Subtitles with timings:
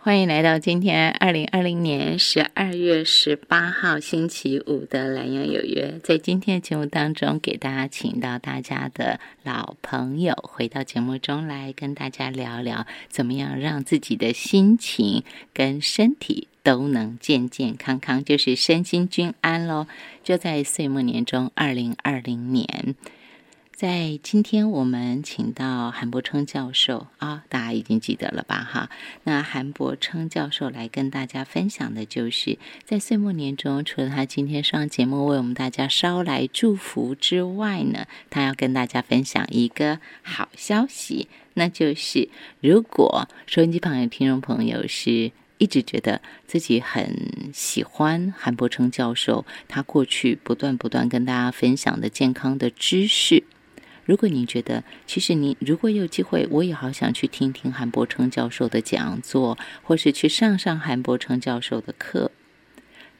[0.00, 5.98] 欢迎来到今天二零二零年十二月十八号星期五的蓝洋有约。
[6.04, 19.88] 在今天的节目当中，给大家请到大家的老朋友回到节目中来，跟大家聊聊怎么样让自己的心情跟身体都能健健康康，就是身心均安喽。
[20.22, 22.94] 就在岁末年中，二零二零年。
[23.78, 28.68] 在今天，我们请到韩伯称教授啊，大家已经记得了吧？
[28.68, 28.90] 哈，
[29.22, 42.28] 那韩伯称教授来跟大家分享的，就是在岁末年中，除了他今天上节目为我们大家捎来祝福之外呢，他要跟大家分享一个好消息，那就是
[42.60, 53.44] 如果收音机旁的听众朋友是一直觉得自己很喜欢韩伯称教授，他过去不断不断跟大家分享的健康的知识。
[54.08, 62.30] 如果您觉得，其实你如果有机会，我也好想去听听韩伯成教授的讲座，或是去上上韩伯成教授的课，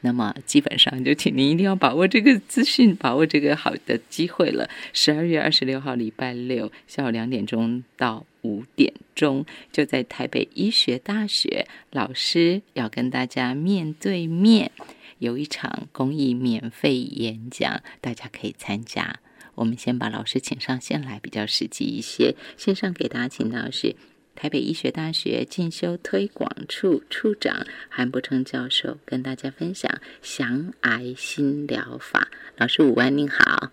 [0.01, 4.67] 那么基本上就请您一定要把握这个资讯，把握这个好的机会了。
[4.91, 14.71] 十二月二十六号礼拜六下午两点钟到五点钟，就在台北医学大学，老师要跟大家面对面
[15.19, 19.19] 有一场公益免费演讲，大家可以参加。
[19.59, 22.33] 我们先把老师请上线来，比较实际一些。
[22.55, 23.93] 线上给大家请到是
[24.33, 32.29] 台北医学大学进修推广处处长韩伯成教授，跟大家分享降癌新疗法。
[32.55, 33.69] 老师午安，您好。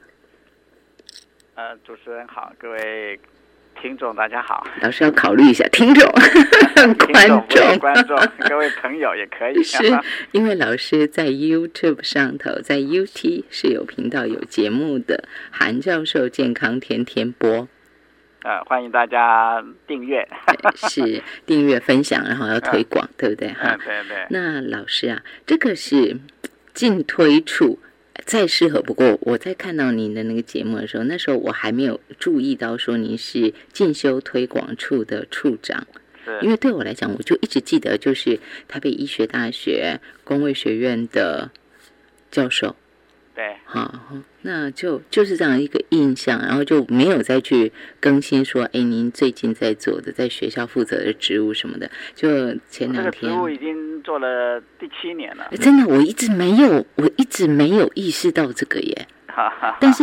[1.55, 3.21] 呃，主持人好，各位。
[3.81, 6.11] 听众大家好，老师要考虑一下听众、
[7.13, 9.63] 观众、观众， 各位朋友也可以。
[9.63, 9.85] 是
[10.33, 17.69] 因为老师在 YouTube 上头，在 UT 是有频道有节目的，韩教授健康天天播。
[18.43, 20.27] 呃，欢迎大家订阅，
[20.89, 23.49] 是订阅分享，然后要推广，对不对？
[23.53, 24.27] 哈，对对。
[24.31, 26.19] 那老师啊，这个是
[26.75, 27.79] 进推处。
[28.27, 35.87] 再适合不过，我在看到您的那个节目的时候，那时候我还没有注意到说您是进修推广处的处长，
[36.43, 41.53] 因为对我来讲，我就一直记得就是台北医学大学工卫学院的
[42.33, 42.75] 教授。
[43.37, 43.95] 对，好，
[44.41, 47.71] 那就就是这样一个印象，然后就没有再去
[48.01, 52.29] 更新说，哎，您最近在做的，在学校负责的职务什么的，就
[52.71, 55.51] 前两天，职务已经做了第七年了。
[55.61, 59.07] 真的，我一直没有，我一直没有意识到这个耶。
[59.79, 60.03] 但是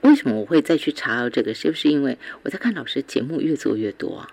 [0.00, 1.52] 为什么我会再去查到这个？
[1.52, 4.26] 是不是因为我在看老师节目越做越多啊？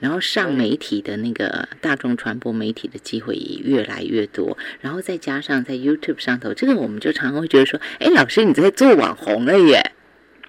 [0.00, 9.92] 然后上媒体的那个大众传播媒体的机会也越来越多，然后再加上在 YouTube 上头，这个我们就常常会觉得说，哎，老师你在做网红了耶！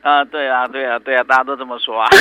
[0.02, 2.08] 啊，对啊，对啊，对啊，大家都这么说啊。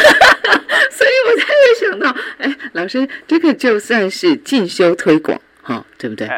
[0.91, 6.29] 所以我才会想到，哎，老师这个就算是进修推广哈，对不对？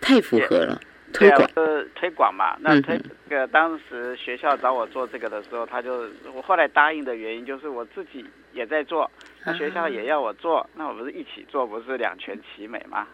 [0.00, 0.80] 太符合了，
[1.16, 2.56] 推广呃推广嘛。
[2.60, 9.10] 那推这个当时学校找我做这个的时候，他就我后来答应的原因就是我自己也在做。
[9.44, 13.06] 那学校也要我做，那我不是一起做，不是两全其美吗？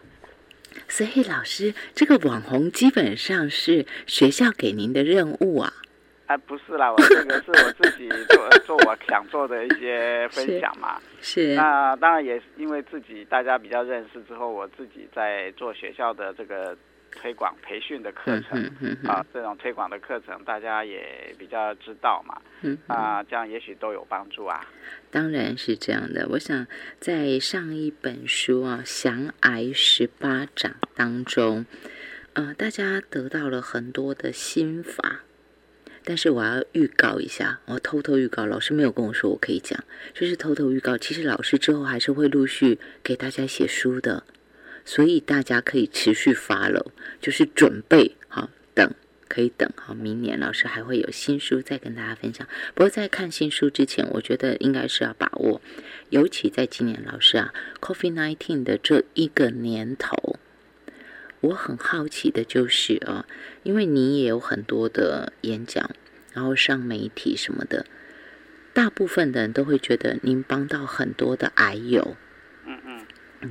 [0.87, 5.71] 所以老师，这个网红基本上是学校给您的任务啊？
[6.25, 10.99] 啊，不是啦，我这个是我自己做做我想做的一些分享嘛。
[11.21, 11.53] 是。
[11.53, 16.75] 那当然也是因为自己大家比较认识之后，我自己在做学校的这个。
[17.15, 18.61] 推广培训的课程
[19.05, 22.41] 啊，这种推广的课程大家也比较知道嘛，
[22.87, 24.65] 啊，这样也许都有帮助啊。
[25.09, 26.27] 当然是这样的。
[26.31, 26.67] 我想
[26.99, 31.65] 在上一本书啊《降癌十八掌》当中，
[32.33, 35.21] 呃，大家得到了很多的心法。
[36.05, 39.81] 但是我要预告一下，我偷偷预告，老师没有跟我说我可以讲，
[40.13, 40.97] 就是偷偷预告。
[40.97, 44.23] 其实老师之后还是会陆续给大家写书的。
[44.85, 48.93] 所以大家可以持续发了，就是准备好等，
[49.27, 52.47] 可以等好明年老师还会有新书再跟大家分享。
[52.75, 55.61] 不过在看新书之前，我觉得应该是要把握，
[56.09, 60.37] 尤其在今年老师啊，Coffee Nineteen 的这一个年头，
[61.39, 63.25] 我很好奇的就是啊，
[63.63, 65.89] 因为你也有很多的演讲，
[66.33, 67.85] 然后上媒体什么的，
[68.73, 72.17] 大部分的人都会觉得您帮到很多的癌友。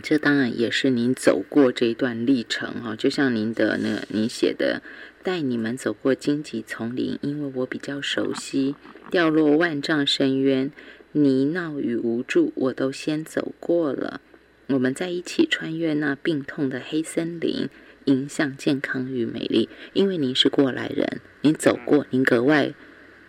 [0.02, 4.80] 这当然也是您走过这一段历程哈，就像您的那个您写的，
[5.22, 8.74] 带你们走过荆棘丛林，因为我比较熟悉，
[9.10, 10.70] 掉落万丈深渊，
[11.12, 14.20] 泥淖与无助，我都先走过了。
[14.68, 17.68] 我们在一起穿越那病痛的黑森林，
[18.04, 19.68] 迎向健康与美丽。
[19.92, 22.72] 因为您是过来人，您走过，您格外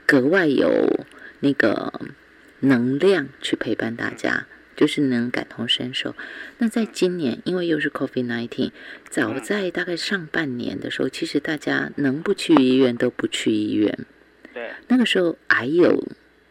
[0.06, 1.06] 格外有
[1.42, 2.00] 那个
[2.62, 4.48] 能量去陪伴大家。
[4.84, 6.14] 就是能感同身受。
[6.58, 8.72] 那在今年，因为又是 COVID nineteen，
[9.10, 13.98] 早在大概上半年的时候，其实大家能不去医院都不去医院。
[14.54, 14.72] 对。
[14.90, 16.04] 那个时候还有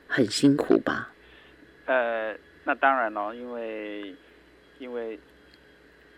[0.07, 1.13] 很辛苦吧？
[1.85, 2.35] 呃，
[2.65, 4.15] 那当然了，因为
[4.79, 5.21] 因为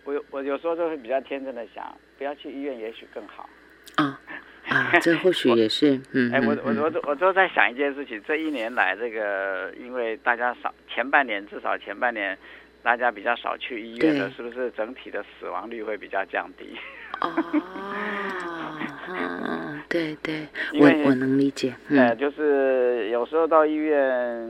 [0.04, 3.50] 我我有时候就会比较天真的想，不要去医院，也许更好。
[3.96, 4.20] 啊。
[4.68, 12.36] 啊，这或许 也是，嗯，哎，我我我都我都在想一件事情，这一年来，这个因为大家少，前半年至少前半年，
[12.82, 16.76] 大家比较少去医院的，是不是整体的死亡率会比较降低？
[17.20, 17.28] 哦，
[19.08, 20.46] 啊，对对，
[20.80, 24.48] 我我能理解，对，就是有时候到医院，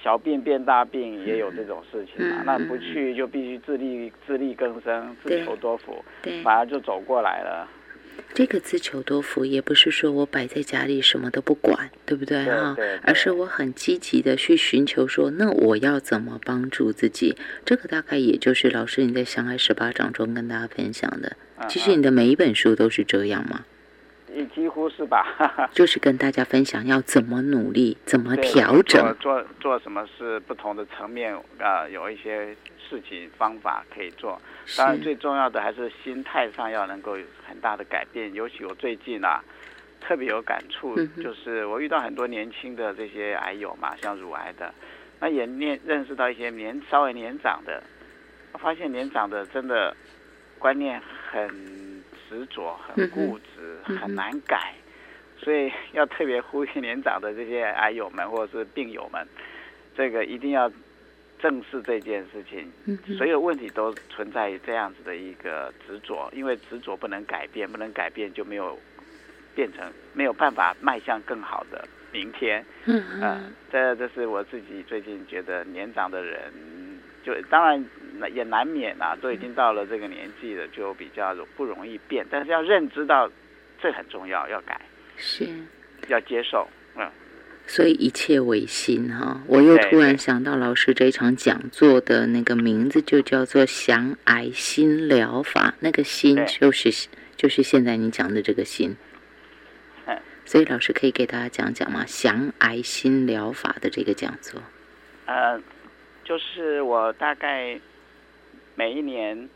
[0.00, 7.66] 小病变大病也有这种事情嘛，那不去就必须自力自力更生，自求多福，对，反而就走过来了。
[8.34, 12.76] 这个自求多福也不是说我摆在家里什么都不管，对不对哈？
[13.02, 17.36] 而是我很积极的去寻求说，那我要怎么帮助自己？
[17.64, 21.36] 这个大概也就是老师你在《相爱十八掌》中跟大家分享的。
[21.68, 23.64] 其实你的每一本书都是这样吗？
[24.32, 25.68] 也几乎是吧。
[25.74, 32.54] 就是跟大家分享要怎么努力，怎么调整，做做什么是不同的层面啊，有一些。
[32.88, 34.40] 事情方法可以做，
[34.76, 38.32] 当然最重要的还是心态上要能够有很大的改变。
[38.32, 39.42] 尤其我最近啊，
[40.00, 44.72] 特别有感触，就是我遇到很多年轻的这些癌友嘛，像乳癌的，
[45.20, 47.82] 那也念认识到一些年稍微年长的，
[48.52, 49.94] 我发现年长的真的
[50.58, 51.00] 观念
[51.30, 51.48] 很
[52.28, 54.72] 执着、很固执、很难改，
[55.36, 59.26] 所以要特别呼吁年长的这些癌友们或者是病友们，
[59.96, 60.70] 这个一定要。
[61.38, 62.70] 正视这件事情，
[63.16, 68.78] 所有问题都存在于这样子的一个执着，因为执着不能改变，不能改变就没有
[69.54, 72.64] 变成没有办法迈向更好的明天。
[72.86, 76.52] 嗯嗯，这这是我自己最近觉得年长的人，
[77.24, 77.84] 就当然
[78.34, 83.30] 也难免啊，都已经到了这个年纪了，就比较不容易变，但是要认知到
[83.80, 84.80] 这很重要，要改，
[85.16, 85.46] 是，
[86.08, 87.08] 要接受，嗯。
[87.70, 98.96] 所以一切唯心哈，我又突然想到老师这场讲座的那个名字就叫做“降癌心疗法”，那个心就是就是现在你讲的这个心。
[100.46, 102.04] 所以老师可以给大家讲讲吗？
[102.06, 104.58] 降癌心疗法的这个讲座。
[105.26, 105.60] 呃，
[106.24, 107.78] 就是我大概
[108.74, 109.46] 每一年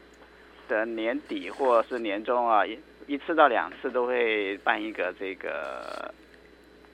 [0.68, 6.12] 的年底或是年终啊，一一次到两次都会办一个这个。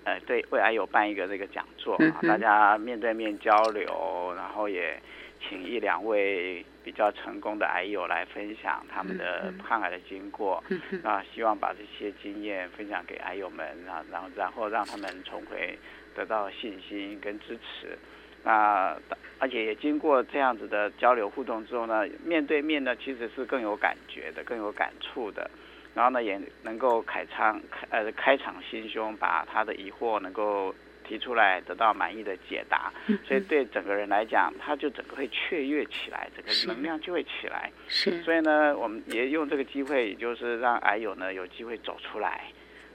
[0.09, 4.99] 呃，对，未来有办一个这个讲座啊，大家面对面交流，然后也
[5.39, 10.65] 请一两位比较成功的癌友来分享他们的抗癌的经过，
[11.03, 15.79] 啊，希望把这些经验分享给癌友们，啊，然后然后让他们重回
[16.15, 17.99] 得到信心跟支持，
[18.45, 18.97] 那
[19.39, 25.51] 而且也经过这样子的交流互动之后呢，面对面呢其实是更有感觉的，更有感触的。
[25.95, 30.75] 然后呢，也能够开仓开呃开场心胸，把他的疑惑能够
[31.05, 32.93] 提出来，得到满意的解答。
[33.27, 37.71] 所以对整个人来讲，他就整个会雀跃起来，整个能量就会起来。
[37.89, 38.23] 是。
[38.23, 42.45] 所以呢，我们也用这个机会，也就是让癌友呢有机会走出来，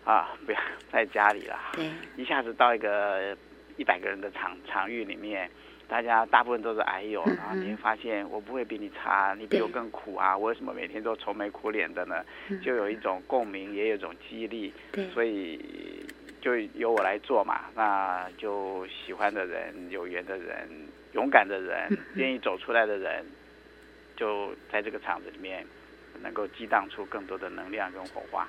[0.05, 0.59] 啊， 不要
[0.91, 1.59] 在家里了。
[1.73, 1.89] 对。
[2.15, 3.35] 一下子到一个
[3.75, 5.49] 一百个人的场场域里面。
[5.93, 10.35] 大家大部分都是癌友，然后你会发现我不会比你差，你比我更苦啊！
[10.35, 12.15] 我为什么每天都愁眉苦脸的呢？
[12.63, 14.73] 就有一种共鸣，也有一种激励，
[15.13, 16.03] 所以
[16.41, 17.65] 就由我来做嘛。
[17.75, 20.67] 那就喜欢的人、有缘的人、
[21.11, 23.23] 勇敢的人、愿意走出来的人，
[24.15, 25.63] 就在这个场子里面
[26.23, 28.47] 能够激荡出更多的能量跟火花。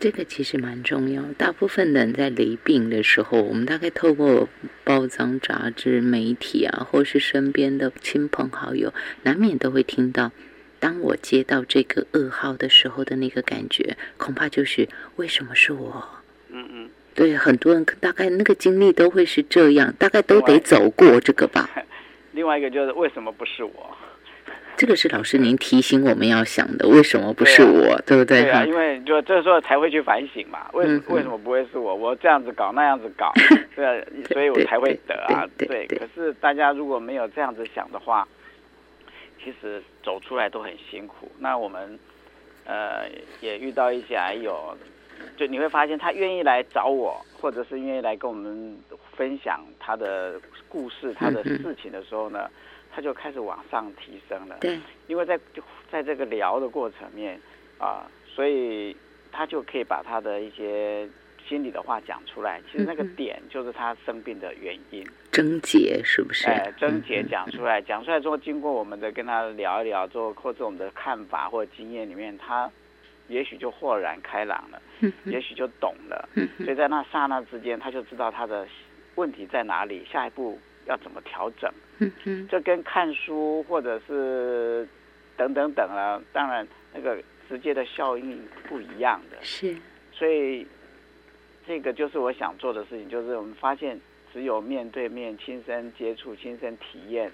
[0.00, 1.22] 这个其实蛮重要。
[1.38, 4.48] 大部分人在离病的时候，我们大概透过
[4.84, 10.32] 报章、杂志、媒体啊，或是身边的亲朋好友，难免都会听到。
[10.78, 14.86] 当我接到这个噩耗的时候的那个感觉，恐怕就是
[15.16, 16.06] 为什么是我？
[16.50, 21.70] 嗯嗯，对，很多人大概那个经历都会是这样，大概都得走过这个吧。
[22.32, 23.96] 另外一个就是为什么不是我？
[24.76, 28.42] 这个是老师您提醒我们要想的，为什么不是我，对不对？
[28.42, 31.94] 对啊，因为就这时候才会去反省嘛，为为什么不会是我？
[31.94, 33.32] 我这样子搞，那样子搞，
[33.76, 35.48] 对，所以我才会得啊。
[35.56, 38.26] 对，可是大家如果没有这样子想的话，
[39.42, 41.30] 其实走出来都很辛苦。
[41.38, 41.98] 那我们
[42.64, 43.06] 呃
[43.40, 44.76] 也遇到一些癌友，
[45.36, 48.76] 就你会发现他愿意来找我，或者是愿意来跟我们
[49.16, 50.34] 分享他的
[50.68, 52.50] 故事、他的事情的时候呢。
[52.94, 55.38] 他就开始往上提升了，对，因为在
[55.90, 57.40] 在这个聊的过程面
[57.78, 58.96] 啊，所以
[59.32, 61.08] 他就可以把他的一些
[61.48, 65.04] 心里的话讲出来，其实那个点就是他生病的原因。
[65.32, 66.46] 症结是不是？
[66.46, 72.70] 哎，症结讲出来，讲出来之后，经过我们的跟他聊一聊，之后或者我们的看法或经验里面，他
[73.26, 74.80] 也许就豁然开朗了，
[75.24, 76.28] 也许就懂了。
[76.58, 78.66] 所以在那刹那之间，他就知道他的
[79.16, 81.70] 问题在哪里，下一步要怎么调整。
[81.98, 84.86] 嗯嗯这跟看书或者是
[85.36, 89.36] 等等等啊，当然那个直接的效应不一样的。
[89.42, 89.76] 是，
[90.12, 90.66] 所以。
[91.66, 93.98] 这个就是我想做的事情，就是我们发现，
[94.30, 97.32] 只有面对面、亲身接触、亲身体验、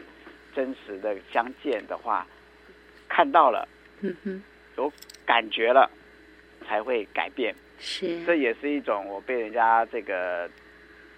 [0.54, 2.24] 真实的相见的话，
[3.08, 3.66] 看到了，
[4.02, 4.40] 嗯哼，
[4.76, 4.92] 有
[5.26, 5.90] 感觉了，
[6.64, 7.52] 才会改变。
[7.80, 10.48] 是，这也是一种我被人家这个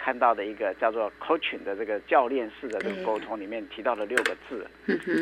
[0.02, 4.66] 看到的一个叫做 coaching 的这个教练式的这个沟通里面提到的六个字。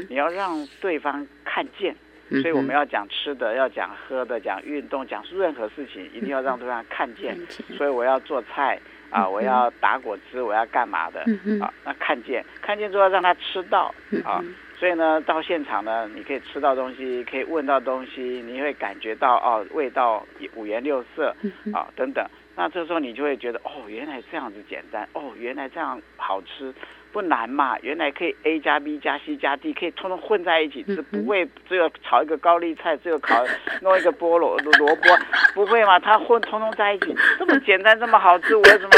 [0.08, 1.94] 你要让对方看见。
[2.42, 7.37] 所以我们要讲吃的，要讲喝的，讲运动，讲任何事情，一定要让对方看见。
[7.76, 8.78] 所以我要做菜
[9.10, 11.22] 啊，我要打果汁，我要干嘛的
[11.60, 11.75] 啊？
[11.84, 13.92] 那看见，看见之后让他吃到
[14.25, 14.40] 啊。
[14.78, 21.34] 所以呢，到现场呢，你可以吃到东西，可以闻到东西，你会感觉到哦，味道五颜六色
[21.75, 22.25] 啊，等等。
[22.61, 26.75] 那这时候你就会觉得哦，原来这样子简单，哦，原来这样好吃。
[27.11, 33.43] 不难嘛，原来可以 A 加 B 加 C 加 D 可以通通混在一起，吃不会只有炒一个高丽菜，只有烤
[33.81, 35.19] 弄一个菠萝萝卜，
[35.55, 35.99] 不会嘛？
[35.99, 38.90] 它混通通在一起，这么简单，这么好吃，我为什么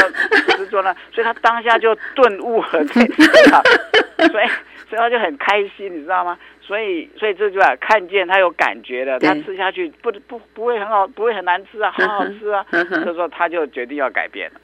[0.57, 0.93] 执着呢？
[1.13, 4.47] 所以他当下就顿悟了， 所以
[4.89, 6.37] 所以他就很开心，你知道吗？
[6.65, 12.65] 所以，所以这句话看见他有感觉的，他吃下去不不不会很好，不会很难吃啊，好好吃啊。
[12.71, 14.59] 所以说，他就决定要改变了。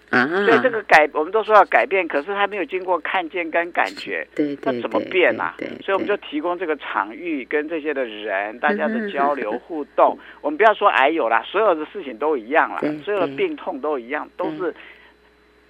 [0.46, 4.26] 所以这个改，我们都说要改变，可是他没有经过看见跟感觉，
[4.64, 5.54] 那怎么变啊？
[5.84, 10.18] 所以我们就提供这个场域跟这些的人，大家的交流互动。
[10.42, 14.74] 我们不要说癌有啦，所有的事情都一样了，所有的病痛都一样，都是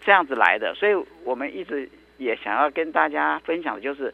[0.05, 0.75] 这样子来的。
[0.75, 0.93] 所以
[1.24, 4.13] 我们一直也想要跟大家分享的就是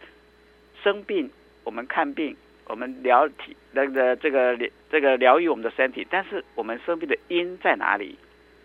[0.81, 1.29] 生病。
[1.65, 2.33] 我们看病，
[2.67, 4.57] 我们疗体那个这个
[4.89, 8.17] 这个疗愈我们的身体，但是我们生病的因在哪里？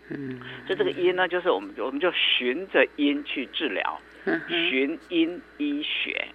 [0.09, 3.99] 嗯，就这个因呢，就是我们我们就循着因去治疗，
[4.47, 6.27] 循因医学，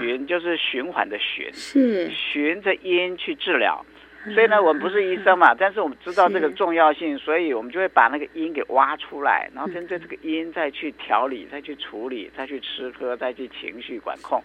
[0.00, 3.84] 循就是循环的循，是循着因去治疗。
[4.34, 14.40] 所以呢，我们不是医生嘛， 但是我们知道这个重要性，所以我们就会把那个因给挖出来，然后针对这个因再去调理、再去处理、再去吃喝、再去情绪管控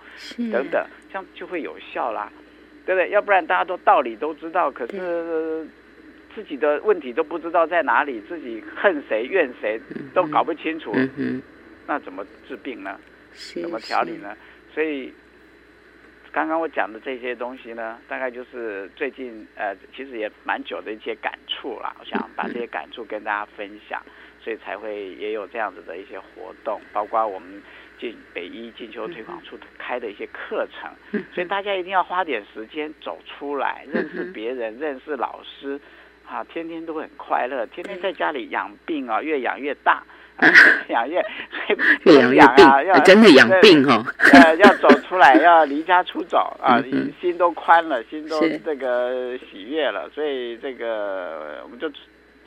[0.52, 2.32] 等等，这样就会有效啦，
[2.88, 3.12] 对不对？
[3.12, 5.68] 要不然大家都道理都知道，可是
[6.34, 9.80] 自己的问题都不知道在哪里，自己恨谁怨谁
[10.14, 10.92] 都搞不清楚，
[11.86, 13.00] 那怎么治病呢？
[13.62, 14.36] 怎么调理呢？
[14.74, 15.14] 所以。
[16.32, 21.96] 刚刚我讲的这些东西呢，大概就是最近呃，其实也蛮久的一些感触啦。
[22.00, 24.02] 我想把这些感触跟大家分享，
[24.40, 27.62] 所以才会也有这样子的一些活动，包括我们
[28.00, 31.24] 进北医进修推广处开的一些课程。
[31.34, 35.80] 所以大家一定要花点时间走出来，认识别人，认识老师，
[36.28, 40.04] 啊，天天都很快乐，天天在家里养病啊，越养越大。
[40.90, 41.24] 养越
[42.04, 44.06] 越 养越病，要真的养病哦。
[44.34, 46.84] 呃，要走出来，要离家出走啊，
[47.20, 51.92] 心都宽了，心都这个喜悦了，所以这个我们就。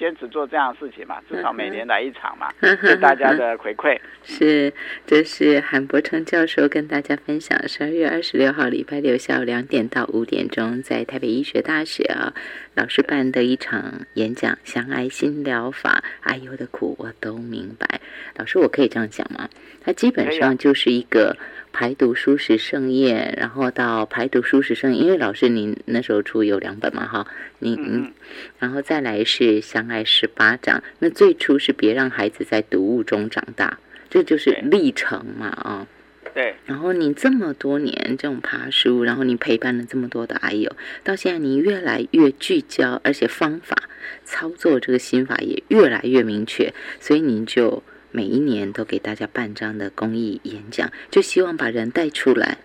[0.00, 4.00] 坚持做这样的事情嘛，至少每年来一场嘛，给大家的回馈。
[4.24, 4.72] 是，
[5.06, 12.32] 这是韩伯成教授跟大家分享，十二月二十六号礼拜六下午两点到五点钟，在台北医学大学啊，
[12.74, 18.00] 老师办的一场演讲，相爱新疗法，哎呦的苦我都明白。
[18.38, 19.50] 老师，我可以这样讲吗？
[19.84, 21.36] 它基本上就是一个。
[21.72, 27.26] 排毒舒适盛宴，然后到排毒舒适盛宴，因为老师您那时候出有两本嘛，哈，
[27.58, 28.12] 您，
[28.58, 35.86] 然后再来是相爱十八掌，那最初是别让孩子在毒物中长大，这就是历程嘛，啊，
[36.34, 40.70] 对，然后你这么多年这种爬书，然后你陪伴了这么多的癌友，
[41.04, 43.88] 到现在你越来越聚焦，而且方法
[44.24, 47.82] 操作这个心法也越来越明确，所以您就。
[48.12, 52.58] 每一年都给大家办这样的公益演讲，就希望把人带出来，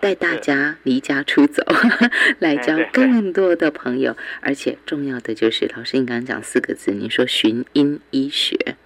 [0.00, 1.64] 带大家离家出走，
[2.38, 4.16] 来交更多的朋友。
[4.40, 8.76] 而且重要的就是，老师你刚刚讲四个字，你说寻因医学，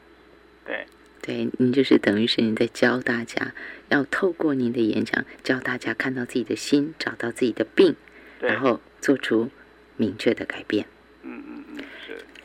[0.64, 0.86] 对，
[1.20, 3.52] 对，您就是等于是你在教大家，
[3.88, 7.96] 要透过您的演讲，教大家看到自己的心，找到自己的病，
[8.40, 9.50] 然后做出
[9.96, 10.86] 明确的改变。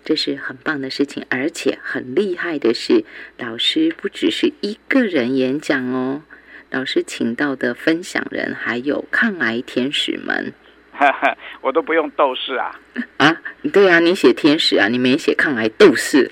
[0.03, 3.03] 这是很棒的事情，而且很厉害的是，
[3.37, 6.23] 老师不只是一个人演讲哦，
[6.69, 10.53] 老师请到的分享人还有抗癌天使们。
[11.61, 12.79] 我都不用斗士啊！
[13.17, 13.41] 啊，
[13.73, 16.29] 对啊，你写天使啊，你没写抗癌斗士。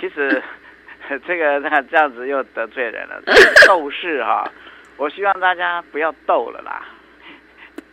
[0.00, 0.42] 其实
[1.26, 3.20] 这个那这样子又得罪人了，
[3.66, 4.50] 斗士哈，
[4.96, 6.88] 我希望大家不要斗了啦，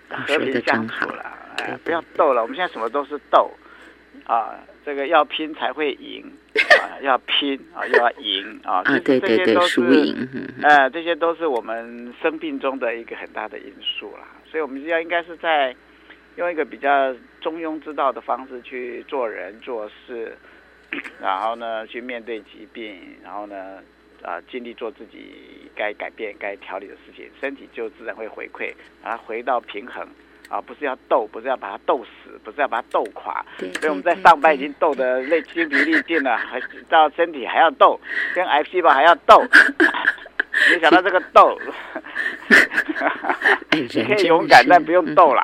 [0.10, 2.42] 和平相处了，哎，不要斗了。
[2.42, 3.52] 我们现在什么都是斗
[4.28, 6.22] 啊，这个要拼才会赢
[6.82, 10.28] 啊，要拼啊，又要赢啊，啊，对对对，输赢，
[10.62, 14.28] 呃，这些都是我们生病中的一个很大的因素啦。
[14.46, 15.74] 所以，我们要应该是在
[16.36, 20.38] 用一个比较中庸之道的方式去做人做事，
[21.22, 23.82] 然后呢，去面对疾病，然后呢，
[24.22, 30.06] 啊，尽力做自己该改变、该调理的事情，身体就自然会回馈，然后回到平衡。
[30.50, 33.46] 啊，不是要斗，不是要把它斗死，不是要把它斗垮。
[33.60, 38.00] 所以我们在上班已经斗得累筋疲力尽了，还到身体还要斗，
[38.34, 39.44] 跟癌细胞还要斗。
[40.72, 41.60] 没想到这个斗，
[43.72, 45.42] 你可以勇敢，但不用斗了。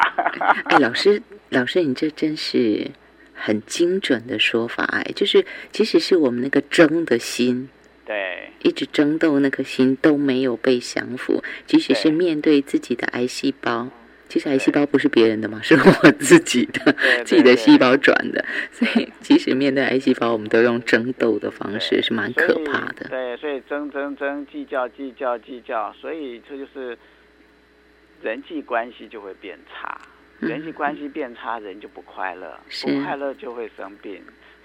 [0.65, 2.89] 哎，老师，老师，你这真是
[3.35, 7.69] 很精准的说法哎，就是即使是我们那个争的心，
[8.05, 13.89] 对，一直争斗那颗心都没有被降服，即使是面对自己的癌细胞。
[14.33, 16.91] 其实癌细胞不是别人的嘛， 是我自己的，
[17.23, 18.43] 自己的细胞转的。
[18.73, 23.07] 所以，即使面对癌细胞，我们都用争斗的方式，是蛮可怕的。
[23.09, 26.97] 对，所以争争争，计较计较计较，所以这就是
[28.23, 30.01] 人际关系就会变差。
[30.39, 34.19] 人际关系变差，人就不快乐，不快乐就会生病。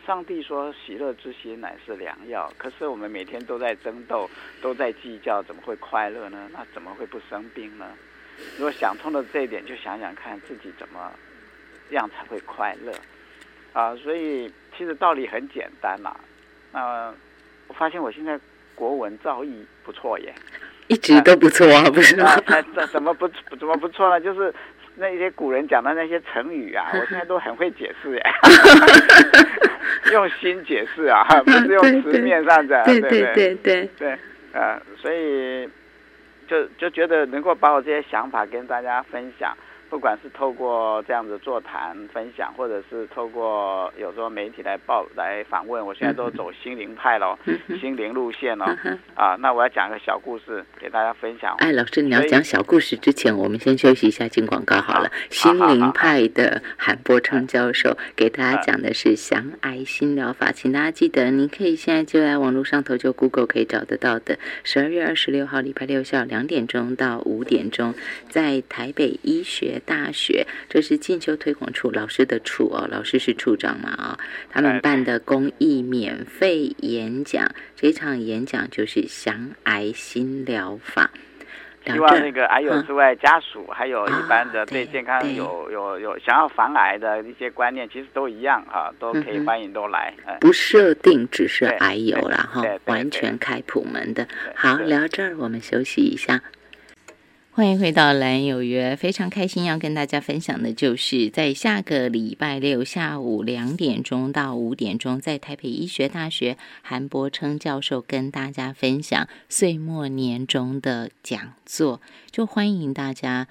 [0.07, 4.31] 上帝说：“喜乐之心乃是良药。”可是我们每天都在争斗，
[4.63, 6.49] 都在计较，怎么会快乐呢？
[6.55, 7.85] 那怎么会不生病呢？
[8.57, 11.13] 如果想通了这一点，就想想看自己怎么
[11.91, 12.93] 样才会快乐
[13.73, 13.95] 啊！
[13.97, 16.17] 所以其实道理很简单啦。
[16.73, 17.13] 那
[17.67, 18.39] 我发现我现在
[18.75, 20.35] 国文造诣不错耶，
[20.87, 22.37] 一直都不错啊，不是吗？
[22.75, 23.29] 怎怎么不
[23.59, 24.21] 怎么不错呢？
[24.21, 24.53] 就是
[24.97, 28.23] 那些古人讲的那些成语啊， 我现在都很会解释耶，
[30.13, 34.19] 用心解释啊，不是用词面上的，对对对对对，
[34.53, 35.69] 呃，所以。
[36.49, 39.57] 就就觉得能够把我这些想法跟大家分享。
[39.91, 47.39] 不管是透过这样子座谈分享，或者是透过有时候媒体来报来访问，我现在都走心灵派喽，
[47.81, 48.67] 心灵路线喽。
[49.15, 51.55] 啊，那我要讲个小故事给大家分享。
[51.59, 55.11] 哎，老师，你要讲小故事之前，我们先休息一下，进广告好了。
[55.31, 64.39] 心灵派的韩波昌教授给大家讲的是降癌心疗法，请大家记得，您可以现在就在网络上头就 Google 可以找得到的。
[64.65, 67.95] 十二月二十六号礼拜六下午两点钟到五点钟，
[68.29, 69.78] 在台北医学。
[69.81, 74.19] 大学，这是进修推广处老师的处哦，老师是处长嘛啊，
[74.51, 81.11] 他们办的公益免费演讲，这场演讲就是降癌新疗法。
[81.87, 90.13] 希望那个癌友之外家属，还有一般的对健康有有有想要防癌的一些观念，其实都一样啊，都可以欢迎都来。
[90.39, 94.29] 不设定只是癌友了哈，完全开普门的。
[94.55, 96.43] 好，聊这儿我们休息一下。
[97.59, 113.49] 欢迎回到蓝有约，非常开心要跟大家分享的，就是在下个礼拜六下午两点钟到五点钟，在台北医学大学韩伯称教授跟大家分享岁末年终的讲座，就欢迎大家。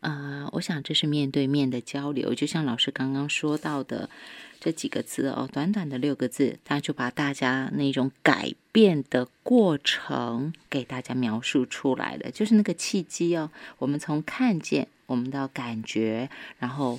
[0.00, 4.10] 啊，我想这是面对面的交流，就像老师刚刚说到的
[4.64, 13.50] 这几个字哦，短短的六个字，他就把大家那种改变的过程给大家描述出来了，就是那个契机哦。
[13.76, 16.98] 我们从看见，我们到感觉，然后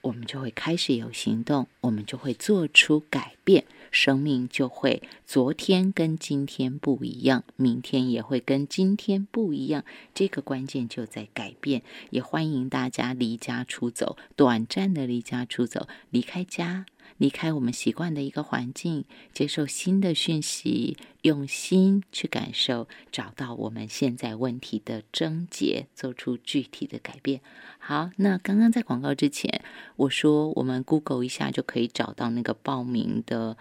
[0.00, 3.64] 我们就会开始有行动，我们就会做出改变。
[3.92, 9.84] 生命就会昨天跟今天不一样，明天也会跟今天不一样。
[10.12, 11.82] 这个关键就在改变。
[12.10, 16.84] 也欢迎大家离家出走，短暂的离家出走，离开家，
[17.18, 27.40] 离开我们习惯的一个环境，接受新的讯息，用心去感受，找到我们现在问题的症结，做出具体的改变。
[27.78, 29.62] 好，那刚刚在广告之前，
[29.96, 33.56] 我说我们 Google 一下就可以找到那个报名的。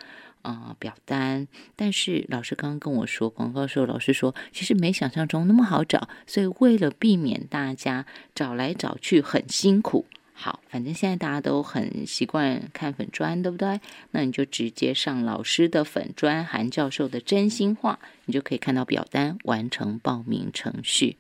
[0.46, 10.06] 啊，表单，但是老师刚刚跟我说广告时候，老师说其实没想象中那么好找，所以为了避免大家找来找去很辛苦，
[10.38, 13.80] 好，反正现在大家都很习惯看粉砖，对不对？
[14.12, 21.18] 那你就直接上老师的粉砖，韩教授的真心话，你就可以看到表单，完成报名程序。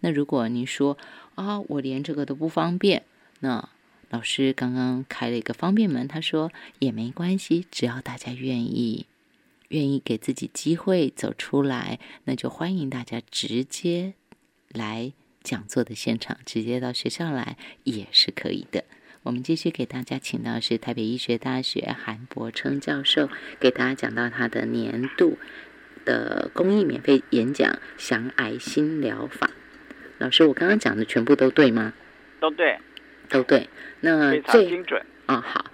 [0.00, 0.96] 那如果你说
[1.34, 3.02] 啊，我连这个都不方便，
[3.40, 3.68] 那。
[4.10, 9.06] 老师刚刚开了一个方便门，他说也没关系，只要大家愿意，
[9.68, 14.12] 愿意给自己机会走出来，那就欢迎大家直接
[14.68, 18.84] 来讲座的现场，直接到学校来也是可以的。
[19.22, 23.28] 我们继续给大家请到是台北医学大学韩伯称教授，
[23.60, 25.38] 给大家讲到他的年度
[26.04, 29.50] 的公益免费演讲——降癌新疗法。
[30.18, 31.92] 老师，我刚刚讲的全部都对吗？
[32.40, 32.78] 都对，
[33.28, 33.68] 都对。
[34.00, 35.00] 那非常精准。
[35.26, 35.66] 哦，好，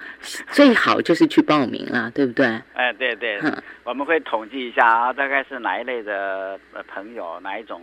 [0.53, 2.47] 最好就是去报名了，对不对？
[2.75, 3.41] 哎，对对，
[3.83, 7.81] 我们会统计一下啊，大概是哪一类的朋友，哪一种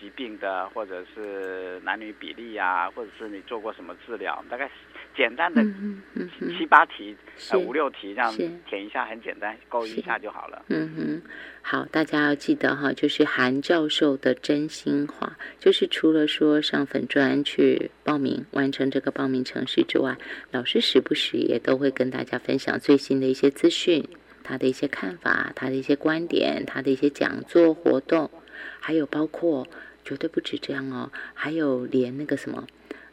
[0.00, 4.70] 疾病的，或者是男女比例啊，或者是你做过什么治疗，大概。
[5.16, 5.60] 简单的
[6.56, 7.16] 七八题，
[7.50, 8.32] 呃五六题这样
[8.68, 10.64] 填一下，很简单，勾一下就好了。
[10.68, 11.22] 嗯哼，
[11.60, 20.16] 好，大家要记得哈，就是韩教授的真心话，就是除了说上粉专去报名完成这个报名程序之外，
[20.52, 24.08] 老师时不时也都会跟大家分享最新的一些资讯，
[24.44, 28.30] 他的一些看法，他的一些观点，他的一些讲座活动，
[28.78, 29.66] 还有包括
[30.08, 32.66] 绝对不止这样哦，还有连那个什么。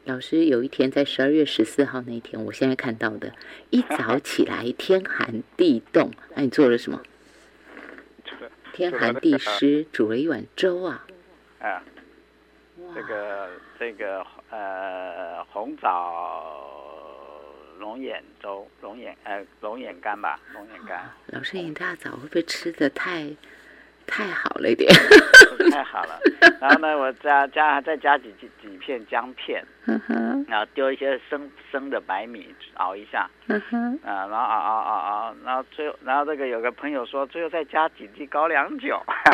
[0.06, 3.34] 老师有一天在十二月十四号那一天，我现在看到的，
[3.70, 7.02] 一早起来天寒地冻，那 你做了什么？
[8.72, 11.06] 天寒地湿，煮了一碗粥啊。
[11.60, 11.84] 啊，
[12.94, 16.62] 这个这个呃红枣
[17.78, 21.12] 龙眼粥，龙眼呃龙眼干吧，龙眼干。
[21.28, 23.36] 老师一大早会不会吃的太？
[24.08, 24.92] 太好了一点，
[25.72, 26.20] 太好了。
[26.62, 29.64] 然后呢，我加加再加几几几片姜片，
[30.48, 33.62] 然后丢一些生生的白米熬一下，啊，
[34.06, 39.02] 然后熬熬熬熬，然后最后，然后这个有个朋友说，最后再加几滴高粱酒。
[39.06, 39.32] 我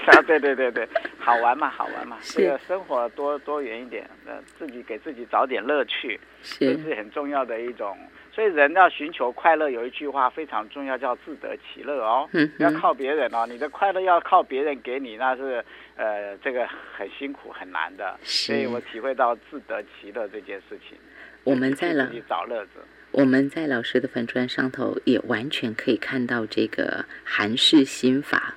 [0.00, 7.96] 想，对 对对对，好玩嘛，好玩嘛，这个生活多多元一点，那自己给自己找点乐趣，这是很重要的一种。
[8.38, 12.28] 所以人要寻求快乐，有一句话非常重要，叫自得其乐哦。
[12.32, 15.64] 嗯，要靠别人哦，你的快乐要靠别人给你，那是
[15.96, 16.64] 呃，这个
[16.96, 18.16] 很辛苦很难的。
[18.22, 20.96] 所以我体会到自得其乐这件事情。
[21.42, 22.80] 我们在了找乐子。
[23.10, 28.54] 我们在老师的粉砖上头也完全可以看到这个韩式心法，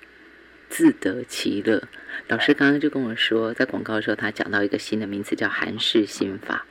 [0.70, 1.82] 自得其乐。
[2.28, 6.68] 老师刚刚就跟我说，在广告的时候他讲到一个新的名词，叫韩式心法。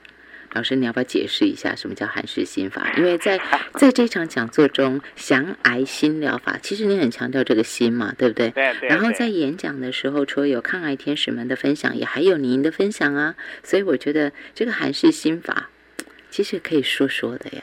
[0.52, 2.92] 老师，你要不要解释一下什么叫韩式心法？
[2.96, 3.40] 因为在
[3.78, 8.50] 在这场讲座中，降癌心疗法，其实你很强调这个心嘛，对不对？
[8.50, 8.88] 对对。
[8.88, 13.36] 然后在演讲的时候，除了有抗癌天使们的分享，也还有您的分享啊。
[13.62, 15.70] 所以我觉得这个韩式心法，
[16.30, 17.62] 其实可以说说的呀。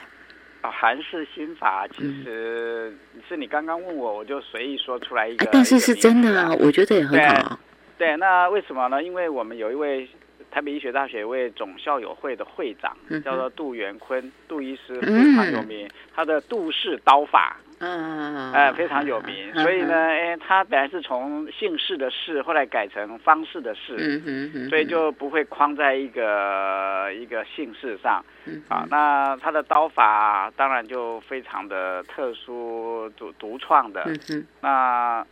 [0.61, 2.95] 啊，韩式心法其实
[3.27, 5.45] 是你刚刚问我，我就随意说出来一个。
[5.51, 7.59] 但是是真的啊，我觉得也很好。
[7.97, 9.03] 对，那为什么呢？
[9.03, 10.07] 因为我们有一位。
[10.49, 19.53] 台北医学大学一位总校友会的会长叫做杜元坤，杜医师非常有名，他的杜氏刀法，嗯，哎，非常有名。
[19.53, 28.23] 所以呢，哎，他本来是从姓氏的氏，后来改成方式的氏，嗯所以就不会框在一个一个姓氏上。
[28.69, 34.03] 啊，那他的刀法当然就非常的特殊、独独创的。
[34.29, 35.25] 嗯那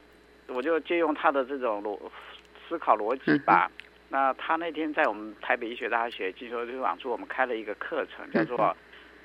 [0.47, 1.97] 我就借用他的这种逻
[2.69, 3.71] 思考逻辑吧。
[4.15, 8.73] 那他那天在我们台北医学大学进修推广处，我们开了一个课程，叫做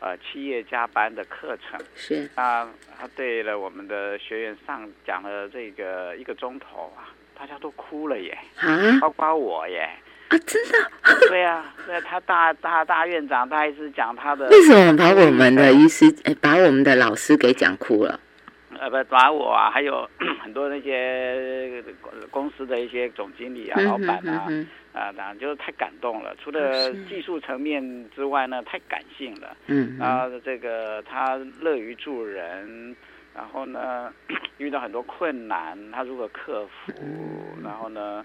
[0.01, 1.79] 呃企业加班的课程。
[1.95, 2.29] 是。
[2.35, 9.89] 啊他对了我们的学员上讲了这个一个钟头啊，大家都哭了耶，啊，包括我耶。
[10.29, 11.29] 啊，真的？
[11.29, 14.49] 对啊，对他大大大院长，他一直讲他的。
[14.49, 18.19] 为什么把我们的医师，把我们的老师给讲哭了？
[18.81, 20.09] 呃，不，把我啊，还有
[20.43, 21.85] 很多那些
[22.31, 24.49] 公司的一些总经理啊、老板啊，
[24.95, 26.35] 啊，当然就是太感动了。
[26.43, 29.55] 除了技术层面之外呢，太感性了。
[29.67, 32.97] 嗯，然后这个他乐于助人，
[33.35, 34.11] 然后呢，
[34.57, 36.95] 遇到很多困难，他如何克服？
[37.63, 38.25] 然后呢，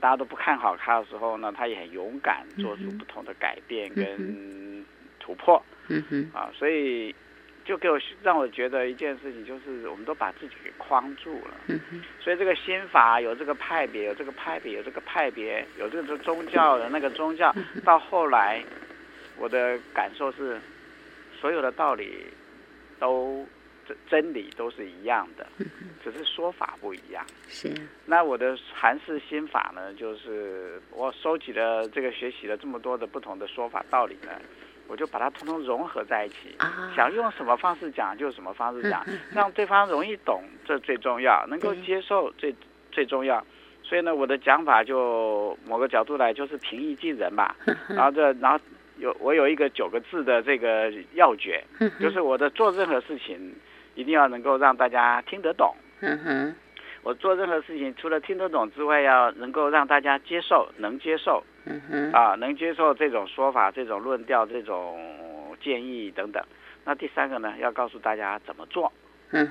[0.00, 4.84] 大家都不看好他的时候呢，他也很勇敢，做出不同的改变跟
[5.20, 5.62] 突破。
[5.86, 7.14] 嗯哼，啊，所以。
[7.66, 11.78] 就给我让我觉得一件事情，就是我们都把自己给框住了。
[12.20, 17.52] 所以这个心法有这个派别，有这个派别，有这个派别，有这个宗教的那个宗教。
[17.84, 18.62] 到后来，
[19.36, 20.60] 我的感受是，
[21.40, 22.26] 所有的道理
[23.00, 23.44] 都
[23.84, 25.44] 真真理都是一样的，
[26.04, 27.26] 只是说法不一样。
[27.48, 27.74] 是。
[28.04, 34.30] 那我的韩式心法呢，就是我收集了这个学习了这么多的不同的说法道理呢。
[34.88, 36.56] 我就把它通通融合在一起，
[36.94, 42.54] 想用什么方式讲就什么方式讲，让对方容易懂，这最重要，能够接受最
[42.92, 43.44] 最重要。
[43.82, 47.54] 所以呢，我的讲法就某个角度来就是平易近人吧。
[47.88, 48.58] 然后这，然后
[48.98, 51.62] 有我有一个九个字的这个要诀，
[52.00, 53.54] 就是我的做任何事情
[53.94, 55.74] 一定要能够让大家听得懂。
[57.02, 61.44] 我做任何事情除了听得懂之外，要能够让大家接受，能接受。
[61.66, 64.98] 嗯哼，啊，能接受这种说法、这种论调、这种
[65.60, 66.42] 建议等等。
[66.84, 68.92] 那第三个呢，要告诉大家怎么做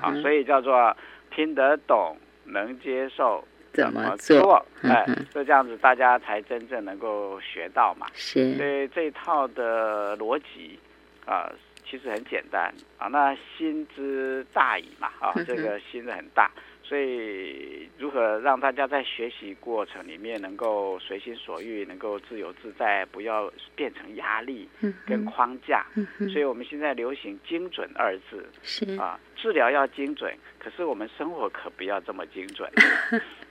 [0.00, 0.96] 啊，所以叫做
[1.30, 3.44] 听得懂、能接受。
[3.72, 4.64] 怎么做？
[4.82, 8.06] 哎，就这样子，大家才真正能够学到嘛。
[8.14, 10.78] 是，所以这一套的逻辑
[11.26, 11.52] 啊，
[11.84, 13.08] 其实很简单啊。
[13.08, 16.50] 那心之大矣嘛，啊，这个心很大。
[16.88, 24.68] 所以，如何让大家在学习过程里面能够随心所欲，能够自由自在，不要变成压力
[25.04, 25.84] 跟框架？
[26.32, 32.70] 所以我们现在流行“精准”二字，是啊，治疗要精准，可是我们生活可不要这么精准。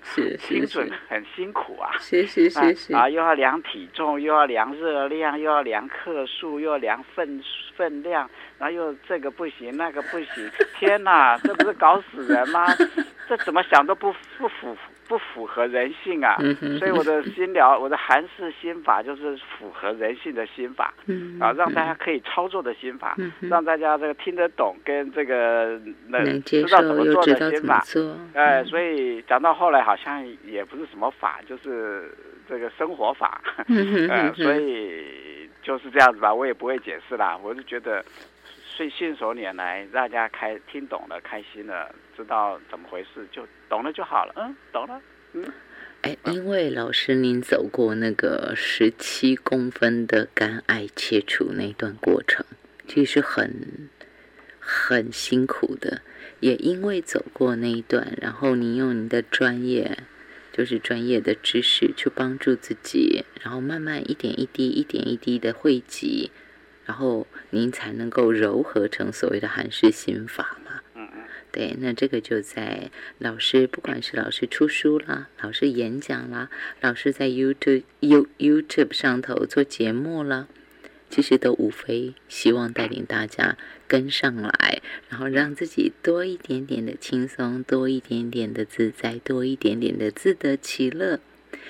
[0.07, 1.89] 是精准很辛苦啊！
[1.99, 7.41] 是是是是啊，又要量体重，又要量热量，又要量克数，又要量分
[7.75, 12.65] 分量，然后又这个不行，那个不行， 天哪，这不是搞死人吗？
[13.27, 16.37] 这怎么想都不不符不符合人性啊！
[16.77, 20.93] 所以我的心疗，我的韩式心法就是符合人性的心法，
[21.39, 27.83] 啊，让大家可以操作的心法，让大家这个听得懂跟这个能知道怎么做的心法。
[28.33, 32.11] 哎，所以讲到后来好像也不是什么法，就是
[32.47, 33.41] 这个生活法。
[33.67, 35.03] 呃，所以
[35.65, 38.05] 就是这样子吧，我也不会解释啦，我就觉得。
[38.77, 44.33] 所信手拈来，大家开听懂了，开心了，知道怎么回事，就懂了就好了。
[44.35, 45.01] 嗯，懂了。
[45.31, 45.45] 嗯，
[46.01, 52.45] 哎，因为老师您走过那个十七公分的肝癌切除那段过程，
[52.85, 53.89] 其实很
[54.59, 56.01] 很辛苦的。
[56.41, 59.99] 也因为走过那一段，然后您用您的专业，
[60.55, 66.31] 就是专业的知识去帮助自己，然后慢慢一点一滴，一点一滴的汇集。
[66.85, 70.79] 然后您才能够糅合成所谓的韩式心法嘛？
[70.95, 71.23] 嗯嗯。
[71.51, 80.47] 对，那这个就在老师，不管是老师出书啦，老师演讲啦，老师在 YouTube You YouTube 上头做节目啦，
[81.09, 91.19] 其实都无非希望带领大家跟上来，然后让自己多一点点的轻松，多一点点的自在，多一点点的自得其乐。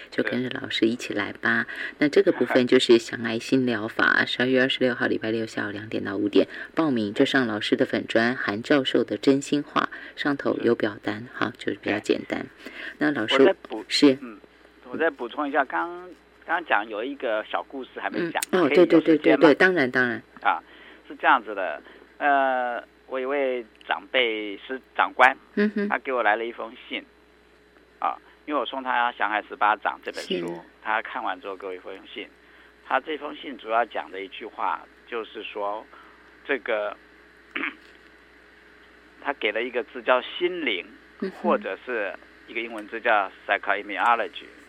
[0.10, 1.68] 就跟着老师一起来吧。
[2.00, 12.48] 那这个部分就是想爱心疗法，十二月二十六号礼拜六下午两点到五点报名，就上老师的粉砖韩教授的真心话，上头有表单，哈，就是比较简单。
[12.98, 13.56] 那老师
[13.88, 14.38] 是，嗯，
[14.90, 16.10] 我再补充一下，刚
[16.46, 20.62] 刚刚讲有一个小故事还没讲，哦，对对对对对，当然当然啊，
[21.08, 21.82] 是这样子的，
[22.18, 27.04] 呃，我一位长辈是长官，嗯哼，他给我来了一封信，
[28.00, 28.18] 啊。
[28.48, 32.30] 因为我送他《降海十八掌》这本书，他看完之后给我一封信。
[32.88, 35.84] 他这封信主要讲的一句话就是说，
[36.46, 36.96] 这个
[39.20, 40.86] 他给了一个字叫“心灵”，
[41.42, 42.14] 或者是
[42.48, 43.32] 一个英文字叫